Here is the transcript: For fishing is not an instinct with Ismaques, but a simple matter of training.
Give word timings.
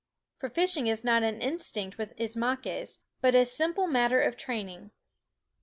For 0.39 0.49
fishing 0.49 0.87
is 0.87 1.03
not 1.03 1.21
an 1.21 1.43
instinct 1.43 1.99
with 1.99 2.17
Ismaques, 2.17 2.97
but 3.21 3.35
a 3.35 3.45
simple 3.45 3.85
matter 3.85 4.19
of 4.19 4.35
training. 4.35 4.89